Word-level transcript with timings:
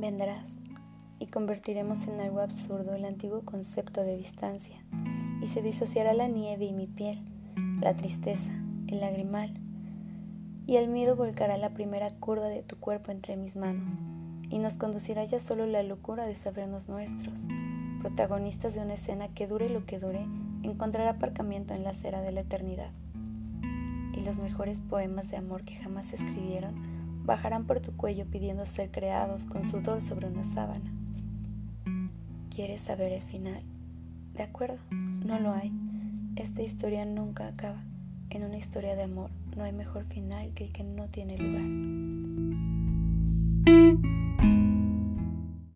vendrás 0.00 0.56
y 1.18 1.26
convertiremos 1.26 2.06
en 2.06 2.20
algo 2.20 2.40
absurdo 2.40 2.94
el 2.94 3.04
antiguo 3.04 3.42
concepto 3.42 4.02
de 4.02 4.16
distancia, 4.16 4.82
y 5.42 5.46
se 5.46 5.62
disociará 5.62 6.14
la 6.14 6.28
nieve 6.28 6.64
y 6.64 6.72
mi 6.72 6.86
piel, 6.86 7.18
la 7.80 7.94
tristeza, 7.94 8.50
el 8.88 9.00
lagrimal, 9.00 9.52
y 10.66 10.76
el 10.76 10.88
miedo 10.88 11.16
volcará 11.16 11.58
la 11.58 11.70
primera 11.70 12.10
curva 12.10 12.48
de 12.48 12.62
tu 12.62 12.78
cuerpo 12.78 13.12
entre 13.12 13.36
mis 13.36 13.56
manos, 13.56 13.92
y 14.48 14.58
nos 14.58 14.78
conducirá 14.78 15.24
ya 15.24 15.40
solo 15.40 15.66
la 15.66 15.82
locura 15.82 16.26
de 16.26 16.34
sabernos 16.34 16.88
nuestros, 16.88 17.46
protagonistas 18.00 18.74
de 18.74 18.80
una 18.80 18.94
escena 18.94 19.28
que 19.28 19.46
dure 19.46 19.68
lo 19.68 19.84
que 19.84 19.98
dure, 19.98 20.26
encontrará 20.62 21.10
aparcamiento 21.10 21.74
en 21.74 21.84
la 21.84 21.90
acera 21.90 22.22
de 22.22 22.32
la 22.32 22.40
eternidad. 22.40 22.90
Y 24.14 24.20
los 24.20 24.38
mejores 24.38 24.80
poemas 24.80 25.30
de 25.30 25.36
amor 25.36 25.64
que 25.64 25.76
jamás 25.76 26.06
se 26.06 26.16
escribieron 26.16 26.99
bajarán 27.30 27.64
por 27.64 27.78
tu 27.78 27.96
cuello 27.96 28.26
pidiendo 28.26 28.66
ser 28.66 28.90
creados 28.90 29.44
con 29.44 29.62
sudor 29.62 30.02
sobre 30.02 30.26
una 30.26 30.42
sábana. 30.42 30.90
¿Quieres 32.52 32.80
saber 32.80 33.12
el 33.12 33.22
final? 33.22 33.62
De 34.34 34.42
acuerdo, 34.42 34.78
no 34.90 35.38
lo 35.38 35.52
hay. 35.52 35.72
Esta 36.34 36.62
historia 36.62 37.04
nunca 37.04 37.46
acaba. 37.46 37.84
En 38.30 38.42
una 38.42 38.56
historia 38.56 38.96
de 38.96 39.04
amor 39.04 39.30
no 39.56 39.62
hay 39.62 39.72
mejor 39.72 40.06
final 40.06 40.50
que 40.54 40.64
el 40.64 40.72
que 40.72 40.82
no 40.82 41.06
tiene 41.06 41.38
lugar. 41.38 42.49